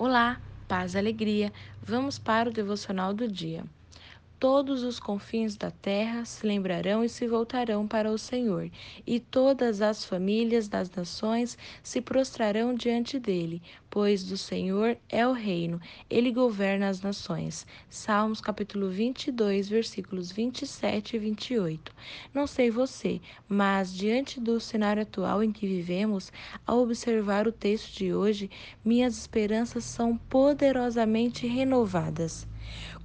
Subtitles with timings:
[0.00, 1.52] Olá, paz e alegria.
[1.82, 3.64] Vamos para o devocional do dia.
[4.40, 8.70] Todos os confins da terra se lembrarão e se voltarão para o Senhor,
[9.04, 13.60] e todas as famílias das nações se prostrarão diante dele,
[13.90, 17.66] pois do Senhor é o reino, ele governa as nações.
[17.90, 21.92] Salmos capítulo 22, versículos 27 e 28.
[22.32, 26.30] Não sei você, mas diante do cenário atual em que vivemos,
[26.64, 28.48] ao observar o texto de hoje,
[28.84, 32.46] minhas esperanças são poderosamente renovadas.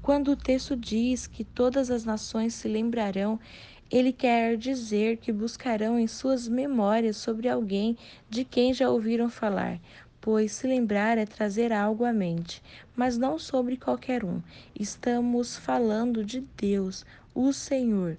[0.01, 3.39] Quando o texto diz que todas as nações se lembrarão,
[3.89, 7.97] ele quer dizer que buscarão em suas memórias sobre alguém
[8.29, 9.79] de quem já ouviram falar,
[10.19, 12.61] pois se lembrar é trazer algo à mente,
[12.95, 14.41] mas não sobre qualquer um.
[14.77, 17.05] Estamos falando de Deus,
[17.35, 18.17] o Senhor.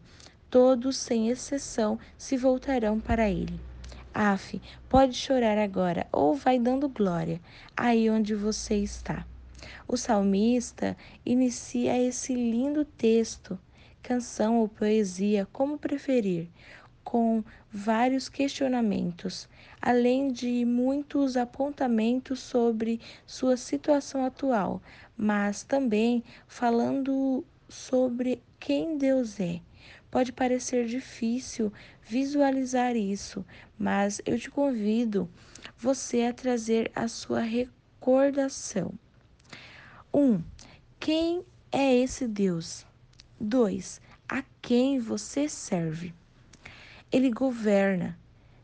[0.49, 3.59] Todos, sem exceção, se voltarão para ele.
[4.15, 7.41] Af, pode chorar agora ou vai dando glória
[7.77, 9.27] aí onde você está.
[9.87, 13.59] O salmista inicia esse lindo texto,
[14.03, 16.49] canção ou poesia, como preferir,
[17.03, 19.49] com vários questionamentos,
[19.81, 24.83] além de muitos apontamentos sobre sua situação atual,
[25.17, 29.61] mas também falando sobre quem Deus é.
[30.11, 33.45] Pode parecer difícil visualizar isso,
[33.79, 35.29] mas eu te convido
[35.77, 38.95] você a trazer a sua recordação.
[40.15, 40.21] 1.
[40.21, 40.45] Um,
[41.01, 42.87] quem é esse Deus?
[43.41, 44.01] 2.
[44.29, 46.15] A quem você serve?
[47.11, 48.17] Ele governa.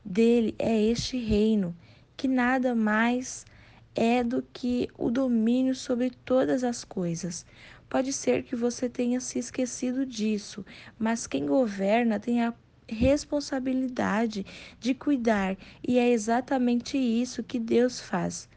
[0.05, 1.77] Dele é este reino,
[2.17, 3.45] que nada mais
[3.97, 7.45] é do que o domínio sobre todas as coisas.
[7.89, 10.64] Pode ser que você tenha se esquecido disso,
[10.97, 12.55] mas quem governa tem a
[12.89, 14.47] responsabilidade
[14.79, 18.48] de cuidar, e é exatamente isso que Deus faz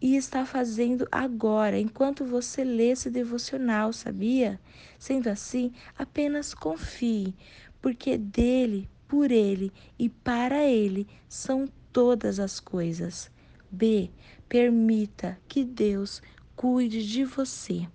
[0.00, 4.60] e está fazendo agora, enquanto você lê esse devocional, sabia?
[4.98, 7.34] Sendo assim, apenas confie,
[7.80, 13.30] porque dele, por ele e para ele são todas as coisas.
[13.70, 14.10] B.
[14.48, 16.22] Permita que Deus
[16.54, 17.86] cuide de você.